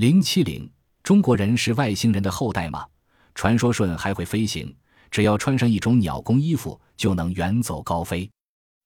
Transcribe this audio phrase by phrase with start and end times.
[0.00, 0.66] 零七零，
[1.02, 2.86] 中国人是外星人的后代吗？
[3.34, 4.74] 传说舜还会飞行，
[5.10, 8.26] 只要穿上一种鸟工衣服，就能远走高飞。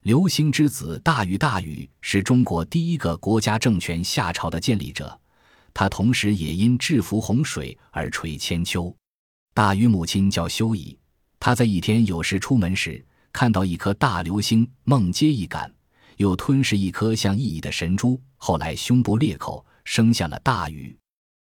[0.02, 5.16] 流星之子大禹，大禹是中国第一个国家政权夏朝的建立者，
[5.72, 8.92] 他同时也因制服洪水而垂千秋。
[9.54, 10.98] 大禹母亲叫修乙，
[11.38, 15.72] 他在一天有事出门时，看到一颗大流星，梦接一感，
[16.16, 20.98] 又吞噬一颗像意义的神珠，后来胸部裂口，生下了大禹。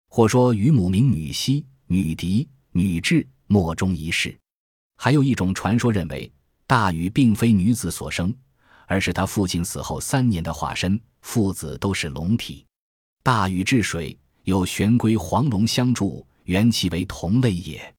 [0.09, 4.37] 或说禹母名女西、女狄、女雉，莫衷一是。
[4.97, 6.29] 还有一种传说认为，
[6.67, 8.35] 大禹并非女子所生。
[8.91, 12.65] 而是他父亲死后三年的化身，父子都是龙体。
[13.21, 17.93] 大禹治水，有玄龟、黄龙相助，缘其为同类也。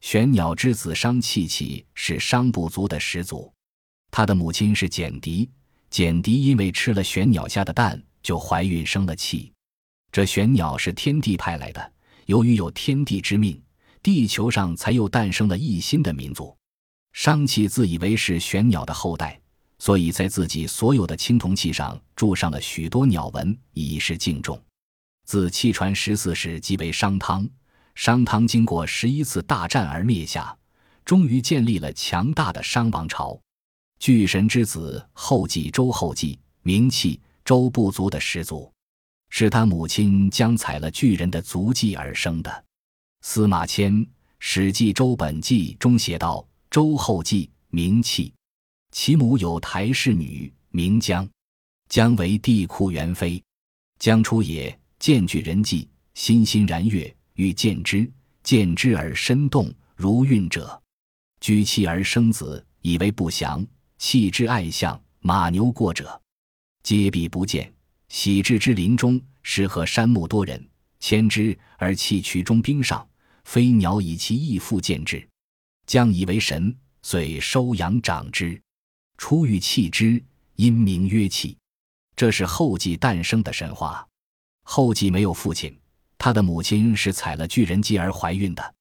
[0.00, 3.52] 玄鸟之子商契契是商部族的始祖，
[4.12, 5.50] 他的母亲是简狄，
[5.90, 9.52] 简狄因为吃了玄鸟下的蛋，就怀孕生了气。
[10.10, 11.92] 这玄鸟是天帝派来的，
[12.26, 13.60] 由于有天地之命，
[14.02, 16.56] 地球上才又诞生了一新的民族。
[17.12, 19.40] 商契自以为是玄鸟的后代。
[19.80, 24.60] 所以在自己所有的青铜器上铸上了许多鸟纹，以示敬重。
[25.24, 27.48] 自气传十四世即为商汤，
[27.94, 30.52] 商汤经过十一次大战而灭下，
[31.04, 33.40] 终于建立了强大的商王朝。
[34.00, 38.72] 巨神之子后继周后继，名气周部族的始祖，
[39.30, 42.64] 是他母亲将踩了巨人的足迹而生的。
[43.22, 43.92] 司马迁
[44.38, 48.32] 《史记·周本纪》中写道：“周后继，名器。”
[48.90, 51.28] 其母有台氏女，名姜，
[51.88, 53.42] 姜为帝喾元妃。
[53.98, 58.10] 姜出也，见巨人迹，欣欣然悦，欲见之。
[58.42, 60.80] 见之而身动，如孕者。
[61.40, 63.66] 居妻而生子，以为不祥。
[63.98, 66.18] 弃之爱相，马牛过者，
[66.82, 67.70] 皆避不见。
[68.08, 70.66] 喜至之林中，时和山木多人，
[71.00, 73.06] 牵之而弃渠中冰上。
[73.44, 75.26] 飞鸟以其翼复见之，
[75.86, 78.60] 将以为神，遂收养长之。
[79.16, 80.22] 出欲弃之，
[80.56, 81.56] 因名曰弃。
[82.14, 84.06] 这是后继诞生的神话。
[84.64, 85.74] 后继没有父亲，
[86.18, 88.74] 他的母亲是踩了巨人迹而怀孕的。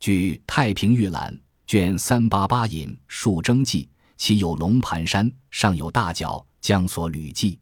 [0.00, 1.30] 据《太平御览》
[1.66, 3.84] 卷三八八引《述征记》，
[4.16, 7.58] 其有龙盘山，上有大角，将所履迹，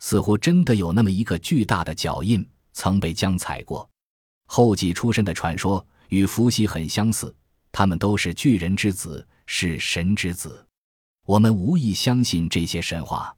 [0.00, 3.88] 似乎真的有那么一个巨大的脚印曾被江踩过。
[4.46, 7.34] 后继出身的传说与伏羲很相似，
[7.70, 10.66] 他们都是巨人之子，是神之子。
[11.24, 13.32] 我们无意相信这些神话，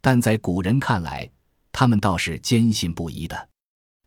[0.00, 1.30] 但在古人看来，
[1.70, 3.48] 他们倒是坚信不疑的。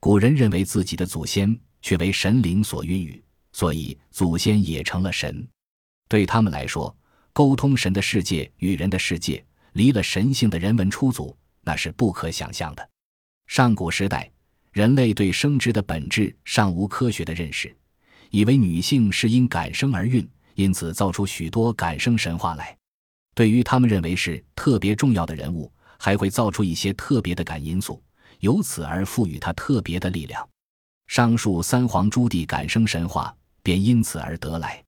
[0.01, 3.23] 古人认为自己的祖先却为神灵所孕育，
[3.53, 5.47] 所以祖先也成了神。
[6.09, 6.93] 对他们来说，
[7.31, 12.89] 沟通神的世界与人的世界，离了神性的人文出祖，那是不可想象的。
[13.47, 14.31] 上古时代，
[14.71, 17.75] 人类对生殖的本质尚无科学的认识，
[18.29, 22.77] 以为女性是因感生而孕，因此造出许多感生神话来。
[23.33, 28.01] 对于他们认为是特别重要的人物，还会造出一些特别的感因素，
[28.39, 30.47] 由此而赋予他特别的力量。
[31.07, 34.81] 上述三皇朱棣感生神话便因此而得来。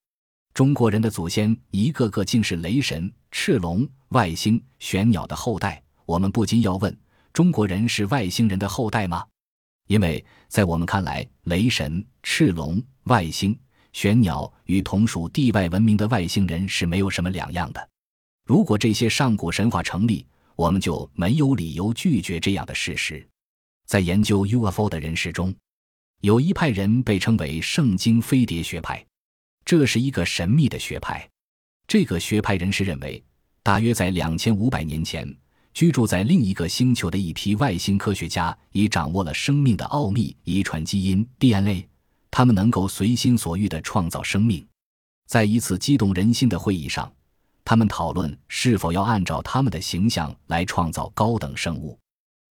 [0.54, 6.98] 中国人的祖先一个个竟是雷神、赤龙、外星、玄鸟的后代，我们不禁要问：
[7.32, 9.26] 中国人是外星人的后代吗？
[9.88, 13.58] 因为在我们看来，雷神、赤龙、外星、
[13.92, 17.90] 玄鸟与同属地外文明的外星人是没有什么两样的。
[18.46, 20.26] 如果这些上古神话成立，
[20.56, 23.28] 我们就没有理由拒绝这样的事实。
[23.86, 25.54] 在研究 UFO 的人士中，
[26.22, 29.06] 有一派人被称为圣经飞碟学派，
[29.66, 31.30] 这是一个神秘的学派。
[31.88, 33.22] 这个学派人士认为，
[33.62, 35.28] 大约在两千五百年前，
[35.74, 41.88] 居住在另一个星球的一批外星科学家已掌握了生命的奥秘——遗传基因 DNA。
[42.32, 44.66] 他们能够随心所欲地创造生命。
[45.28, 47.12] 在一次激动人心的会议上。
[47.66, 51.98] 他们讨论是否要按照他们的形象来创造高等生物。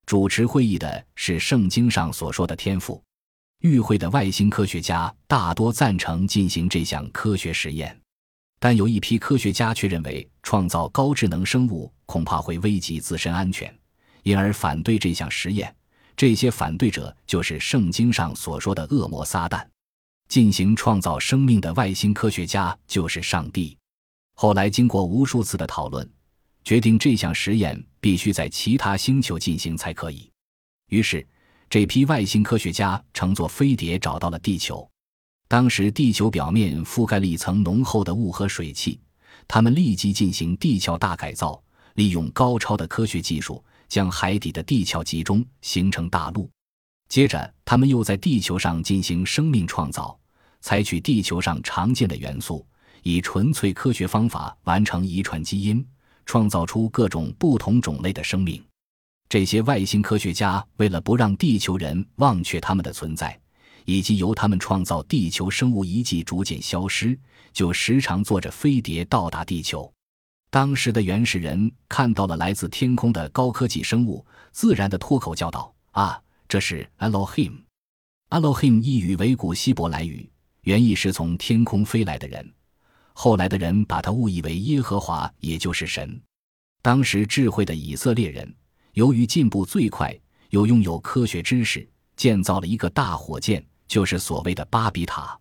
[0.07, 3.03] 主持会议的是圣经上所说的天赋。
[3.61, 7.97] 与会的外星科学家大多赞成进行这项科学实验，
[8.65, 13.77] 但有一批科学家却认为创造高智能生物恐怕会危及自身安全，
[14.23, 15.75] 因而反对这项实验。
[16.17, 19.67] 这些反对者就是圣经上所说的恶魔撒旦。
[20.29, 23.77] 进行创造生命的外星科学家就是上帝。
[24.37, 26.09] 后来经过无数次的讨论，
[26.63, 30.31] 决定这项实验必须在其他星球进行才可以。
[30.91, 31.27] 于是，
[31.69, 34.89] 这批外星科学家乘坐飞碟找到了地球。
[35.53, 38.99] 当时，地球表面覆盖了一层浓厚的雾和水汽。
[39.47, 41.63] 他们立即进行地壳大改造，
[41.97, 46.51] 利用高超的科学技术，将海底的地壳集中，形成大陆。
[47.11, 50.19] 接着，他们又在地球上进行生命创造，
[50.63, 52.67] 采取地球上常见的元素，
[53.03, 55.87] 以纯粹科学方法完成遗传基因，
[56.25, 58.65] 创造出各种不同种类的生命。
[59.29, 63.39] 这些外星科学家为了不让地球人忘却他们的存在，
[63.85, 67.19] 以及由他们创造地球生物遗迹逐渐消失，
[67.53, 69.93] 就时常坐着飞碟到达地球。
[70.51, 80.31] 当时的原始人看到了来自天空的高科技生物，自然的脱口叫道：“啊！”这是 Elohim，Elohim 一语为古希伯来语，
[80.65, 82.53] 原意是从天空飞来的人。
[83.15, 86.21] 后来的人把它误以为耶和华，也就是神。
[86.83, 88.55] 当时智慧的以色列人，
[88.93, 90.15] 由于进步最快，
[90.51, 95.39] 又拥有科学知识，建造了一个大火箭，就是所谓的巴比塔。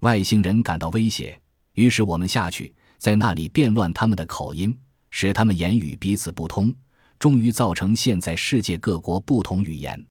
[0.00, 1.40] 外星人感到威胁，
[1.74, 4.76] 于是我们下去，在那里变乱他们的口音，
[5.10, 6.74] 使他们言语彼此不通，
[7.20, 10.04] 终于造成现在世界各国不同语言。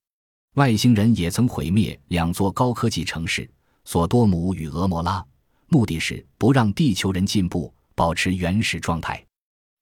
[0.54, 3.52] 外星人也曾毁灭两座高科技城市——
[3.84, 5.22] 索多姆与俄摩拉，
[5.68, 9.22] 目的是不让地球人进步，保持原始状态。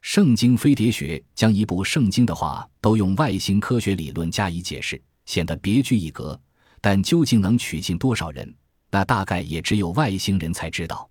[0.02, 6.42] 圣经飞碟学将一部圣经的话都用外星科学理论加以解释，显得别具一格。
[6.82, 8.54] 但究竟能取信多少人，
[8.90, 11.08] 那大概也只有外星人才知道。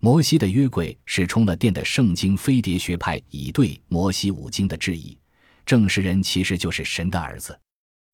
[0.00, 5.16] 摩西的约柜是充了电的圣经飞碟学派以对摩西五经的质疑，
[5.64, 7.58] 证实人其实就是神的儿子。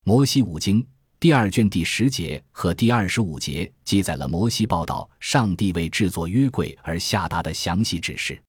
[0.04, 0.86] 摩西五经
[1.18, 8.40] 第二卷第十节和第二十五节记载了摩西报道上帝为制作约柜而下达的详细指示，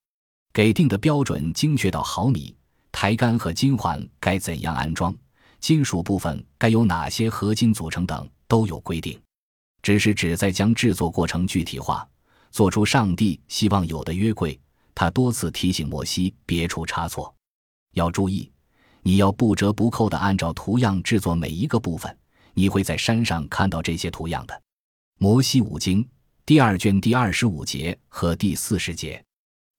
[0.53, 2.55] 给定的标准精确到毫米，
[2.91, 5.15] 台杆和金环该怎样安装，
[5.59, 9.17] 金属部分该由哪些合金组成等都有规定。
[9.81, 12.05] 只是旨在将制作过程具体化，
[12.51, 14.59] 做出上帝希望有的约柜。
[14.93, 17.33] 他多次提醒摩西别出差错，
[17.93, 18.51] 要注意。
[19.03, 22.15] 你要不折不扣地按照图样制作每一个部分，
[22.53, 24.61] 你会在山上看到这些图样的。
[25.17, 26.05] 摩西五经
[26.45, 29.23] 第二卷第二十五节和第四十节，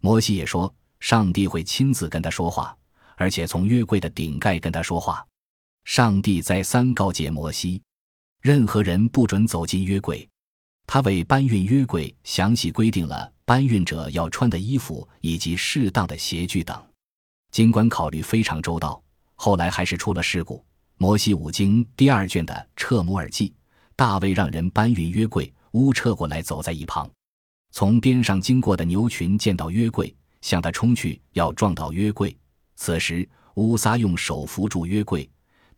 [0.00, 2.74] 摩西也说，上帝会亲自跟他说话，
[3.16, 5.24] 而且从约柜的顶盖跟他说话。
[5.84, 7.82] 上帝再三告诫摩西，
[8.42, 10.28] 任何人不准走进约柜。
[10.84, 16.76] 他为搬运约柜详细规定了搬运者要穿的衣服以及适当的鞋具等。
[17.52, 19.00] 尽管考虑非常周到。
[19.36, 20.64] 后来还是出了事故。
[20.98, 23.52] 摩西五经第二卷的撤摩尔记，
[23.96, 27.10] 大卫让人搬运约柜，乌撤过来，走在一旁。
[27.72, 32.36] 从边上经过的牛群见到约柜，向他冲去，要撞到约柜。
[32.76, 35.28] 此时乌撒用手扶住约柜，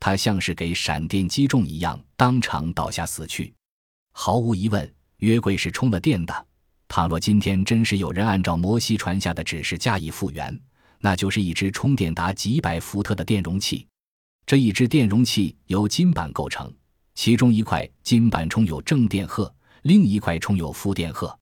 [0.04, 3.54] 他像是给闪电击中一样，当场倒下死去。
[4.12, 6.46] 毫无疑问，约柜是充了电的。
[6.88, 10.60] 倘若今天真是有人按照摩西传下的指示加以复原，
[10.98, 13.86] 那就是一只充电达几百伏特的电容器，
[14.44, 16.70] 这一只电容器由金板构成，
[17.14, 19.50] 其中一块金板充有正电荷，
[19.84, 21.34] 另一块充有负电荷。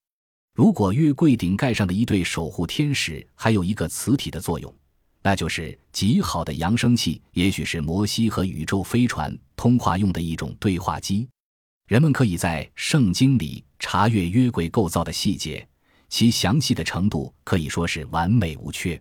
[0.54, 4.72] 如果月柜顶盖上的一对守护天使还有一个磁体的作用，
[5.22, 11.28] 那就是极好的扬声器，也许是摩西和宇宙飞船通话用的一种对话机。
[11.88, 15.66] 人们可以在圣经里查阅约柜构造的细节，
[16.08, 19.00] 其详细的程度可以说是完美无缺。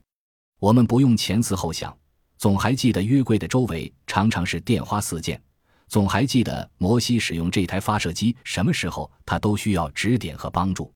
[0.60, 1.96] 我们不用前思后想，
[2.38, 5.42] 总还记得约柜的周围常常是电花四溅，
[5.88, 10.92] 总还记得摩西使用这台发射机什么时候他都需要指点和帮助。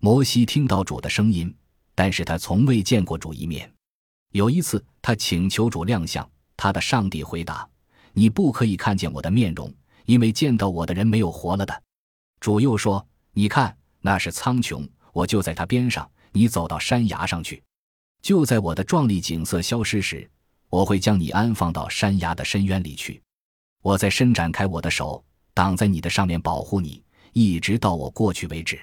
[0.00, 1.54] 摩西听到主的声音，
[1.94, 3.71] 但是他从未见过主一面。
[4.32, 7.68] 有一次，他请求主亮相，他的上帝回答
[8.12, 9.72] ：“你不可以看见我的面容，
[10.06, 11.82] 因为见到我的人没有活了的。”
[12.40, 17.62] 主又说：“你看，那是苍穹，我就在他边上，你走到山崖上去。”
[18.22, 20.30] 就在我的壮丽景色消失时，
[20.70, 23.22] 我会将你安放到山崖的深渊里去。
[23.82, 25.22] 我在伸展开我的手，
[25.52, 28.80] 挡在你的上面保护你，一直到我过去为止。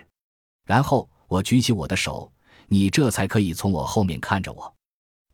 [0.65, 2.31] 然后我举起我的手，
[2.67, 4.75] 你这才可以从我后面看着我。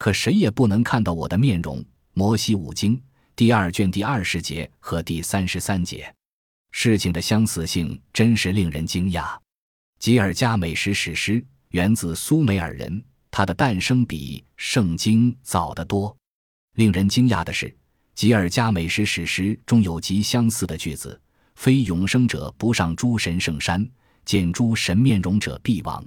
[0.06, 1.84] 可谁也不能看到我的面容。
[2.14, 3.02] 摩西五经
[3.36, 6.14] 第二卷第二十节和第三十三节，
[6.70, 9.36] 事情的相似性真是令人惊讶。
[9.98, 13.04] 吉尔加美什史诗源自苏美尔人。
[13.32, 16.16] 它的诞生比圣经早得多。
[16.76, 17.76] 令人惊讶的是，
[18.14, 21.20] 吉尔加美什史诗中有极相似的句子
[21.58, 23.84] ：“非永生者不上诸神圣山，
[24.24, 26.06] 见诸神面容者必亡。”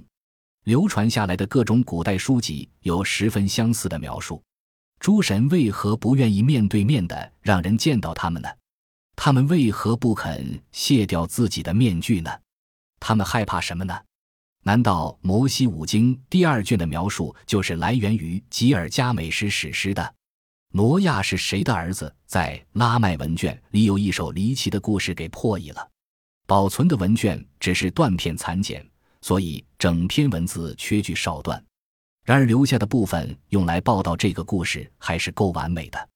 [0.63, 4.41] 流传下来的各种古代书籍有十分相似的描述。
[4.99, 8.49] 诸神为何不愿意面对面的让人见到他们呢？
[9.15, 12.31] 他们为何不肯卸掉自己的面具呢？
[12.99, 13.97] 他们害怕什么呢？
[14.63, 20.15] 难道摩西五经第二卷的描述就是来源于吉尔加美什史诗的？
[20.73, 22.13] 挪亚是谁的儿子？
[22.25, 25.89] 在拉麦文卷里有一首离奇的故事给破译了。
[26.45, 28.85] 保存的文卷只是断片残简，
[29.21, 31.63] 所以整篇文字缺句少段。
[32.23, 36.09] 然而留下的部分用来报道这个故事还是够完美的。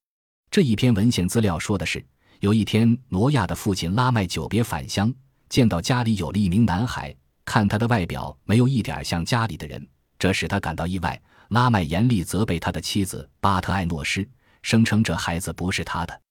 [0.51, 2.05] 这一篇文献资料说的是，
[2.39, 5.11] 有一天挪亚的父亲拉麦久别返乡，
[5.49, 9.87] 见到家里有了一名男孩，看他的外表没有一点像家里的人，
[10.19, 11.19] 这使他感到意外。
[11.49, 14.27] 拉麦严厉责备他的妻子巴特艾诺斯。
[14.61, 16.21] 声称这孩子不是他的。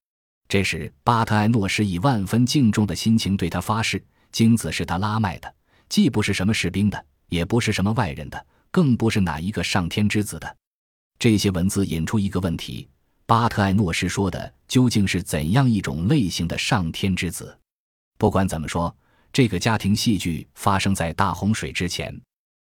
[0.48, 5.54] 这时，巴特艾诺什以万分敬重的心情对他发誓：精子是他拉麦的，
[5.92, 10.56] 既不是什么士兵的，也不是什么外人的，更不是哪一个上天之子的。
[11.18, 12.88] 这些文字引出一个问题：
[13.26, 17.54] 巴特艾诺什说的究竟是怎样一种类型的上天之子？
[18.16, 18.96] 不管怎么说，
[19.34, 22.18] 这个家庭戏剧发生在大洪水之前。